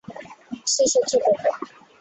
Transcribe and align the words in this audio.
সে 0.67 0.83
সহ্য 0.93 1.11
করবে। 1.23 1.49